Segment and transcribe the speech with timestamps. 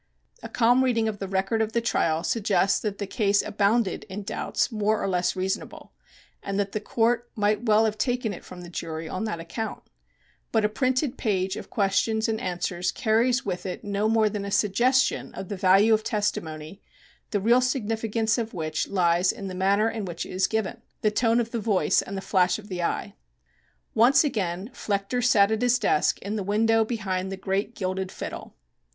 [0.41, 4.23] A calm reading of the record of the trial suggests that the case abounded in
[4.23, 5.91] doubts more or less reasonable,
[6.41, 9.83] and that the Court might well have taken it from the jury on that account.
[10.51, 14.49] But a printed page of questions and answers carries with it no more than a
[14.49, 16.81] suggestion of the value of testimony
[17.29, 21.11] the real significance of which lies in the manner in which it is given, the
[21.11, 23.13] tone of the voice and the flash of the eye.
[23.93, 28.55] Once again Flechter sat at his desk in the window behind the great gilded fiddle.